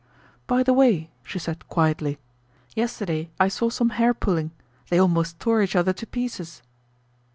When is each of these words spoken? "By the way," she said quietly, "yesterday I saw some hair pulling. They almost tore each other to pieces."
"By 0.47 0.63
the 0.63 0.73
way," 0.73 1.11
she 1.21 1.37
said 1.37 1.67
quietly, 1.67 2.17
"yesterday 2.75 3.29
I 3.39 3.49
saw 3.49 3.69
some 3.69 3.91
hair 4.01 4.15
pulling. 4.15 4.49
They 4.89 4.97
almost 4.97 5.39
tore 5.39 5.61
each 5.61 5.75
other 5.75 5.93
to 5.93 6.07
pieces." 6.07 6.63